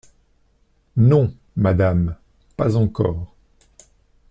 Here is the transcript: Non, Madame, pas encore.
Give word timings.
Non, 0.97 1.31
Madame, 1.55 2.15
pas 2.57 2.75
encore. 2.75 3.35